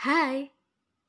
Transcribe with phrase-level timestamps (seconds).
[0.00, 0.48] Hai,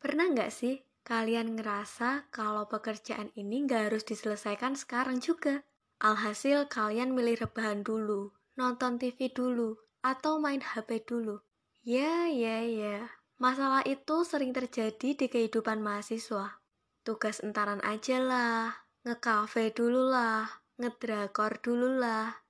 [0.00, 5.60] pernah nggak sih kalian ngerasa kalau pekerjaan ini nggak harus diselesaikan sekarang juga?
[6.00, 11.36] Alhasil kalian milih rebahan dulu, nonton TV dulu, atau main HP dulu.
[11.84, 13.12] Ya, ya, ya.
[13.36, 16.64] Masalah itu sering terjadi di kehidupan mahasiswa.
[17.04, 20.48] Tugas entaran aja lah, ngekafe dulu lah,
[20.80, 22.40] ngedrakor dulu lah,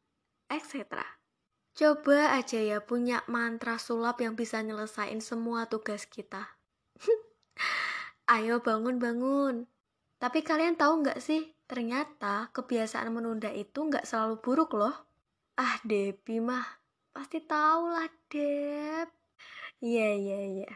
[0.46, 1.17] etc.
[1.78, 6.58] Coba aja ya punya mantra sulap yang bisa nyelesain semua tugas kita.
[8.34, 9.62] Ayo bangun-bangun.
[10.18, 15.06] Tapi kalian tahu nggak sih, ternyata kebiasaan menunda itu nggak selalu buruk loh.
[15.54, 16.66] Ah, Depi mah,
[17.14, 19.14] pasti tahu lah, Dep.
[19.78, 20.72] Iya, iya, iya.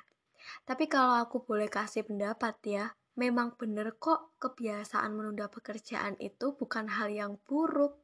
[0.63, 6.87] Tapi kalau aku boleh kasih pendapat ya, memang bener kok kebiasaan menunda pekerjaan itu bukan
[6.95, 7.99] hal yang buruk.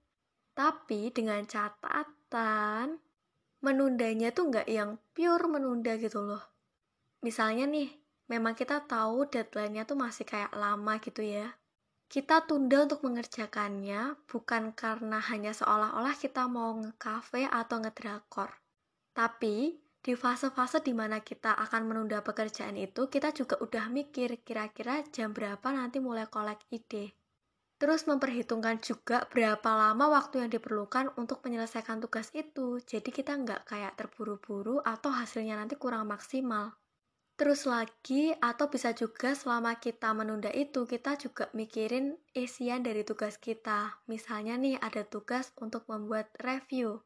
[0.58, 2.17] Tapi dengan catatan,
[3.58, 6.42] menundanya tuh nggak yang pure menunda gitu loh.
[7.24, 7.90] Misalnya nih,
[8.30, 11.58] memang kita tahu deadline-nya tuh masih kayak lama gitu ya.
[12.08, 18.48] Kita tunda untuk mengerjakannya bukan karena hanya seolah-olah kita mau nge-cafe atau ngedrakor.
[19.12, 25.04] Tapi di fase-fase di mana kita akan menunda pekerjaan itu, kita juga udah mikir kira-kira
[25.12, 27.12] jam berapa nanti mulai kolek ide.
[27.78, 32.82] Terus memperhitungkan juga berapa lama waktu yang diperlukan untuk menyelesaikan tugas itu.
[32.82, 36.74] Jadi kita nggak kayak terburu-buru atau hasilnya nanti kurang maksimal.
[37.38, 43.38] Terus lagi, atau bisa juga selama kita menunda itu, kita juga mikirin isian dari tugas
[43.38, 44.02] kita.
[44.10, 46.98] Misalnya nih, ada tugas untuk membuat review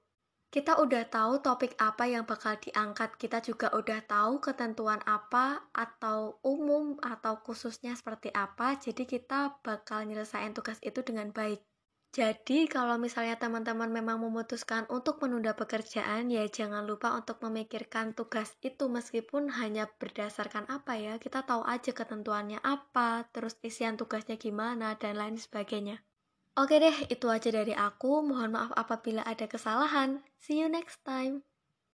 [0.53, 6.37] kita udah tahu topik apa yang bakal diangkat, kita juga udah tahu ketentuan apa atau
[6.45, 11.65] umum atau khususnya seperti apa, jadi kita bakal nyelesain tugas itu dengan baik.
[12.13, 18.53] Jadi kalau misalnya teman-teman memang memutuskan untuk menunda pekerjaan, ya jangan lupa untuk memikirkan tugas
[18.61, 25.01] itu meskipun hanya berdasarkan apa ya, kita tahu aja ketentuannya apa, terus isian tugasnya gimana,
[25.01, 26.05] dan lain sebagainya.
[26.53, 28.21] Oke deh, itu aja dari aku.
[28.21, 30.21] Mohon maaf apabila ada kesalahan.
[30.37, 31.49] See you next time.